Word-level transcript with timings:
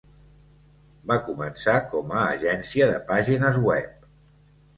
Va 1.11 1.17
començar 1.27 1.75
com 1.91 2.15
a 2.15 2.23
agència 2.39 2.89
de 2.93 2.97
pàgines 3.13 3.61
web. 3.69 4.11